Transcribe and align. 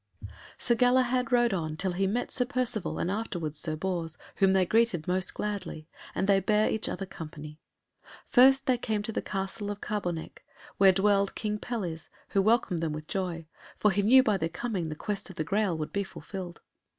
Sir 0.57 0.73
Galahad 0.73 1.31
rode 1.31 1.53
on 1.53 1.77
till 1.77 1.91
he 1.91 2.07
met 2.07 2.31
Sir 2.31 2.45
Percivale 2.45 2.97
and 2.97 3.11
afterwards 3.11 3.59
Sir 3.59 3.75
Bors, 3.75 4.17
whom 4.37 4.53
they 4.53 4.65
greeted 4.65 5.07
most 5.07 5.35
gladly, 5.35 5.87
and 6.15 6.25
they 6.27 6.39
bare 6.39 6.71
each 6.71 6.89
other 6.89 7.05
company. 7.05 7.59
First 8.25 8.65
they 8.65 8.79
came 8.79 9.03
to 9.03 9.11
the 9.11 9.21
Castle 9.21 9.69
of 9.69 9.79
Carbonek, 9.79 10.43
where 10.79 10.91
dwelled 10.91 11.35
King 11.35 11.59
Pelles, 11.59 12.09
who 12.29 12.41
welcomed 12.41 12.79
them 12.79 12.93
with 12.93 13.05
joy, 13.05 13.45
for 13.77 13.91
he 13.91 14.01
knew 14.01 14.23
by 14.23 14.37
their 14.37 14.49
coming 14.49 14.89
the 14.89 14.95
quest 14.95 15.29
of 15.29 15.35
the 15.35 15.43
Graal 15.43 15.77
would 15.77 15.93
be 15.93 16.03
fulfilled. 16.03 16.61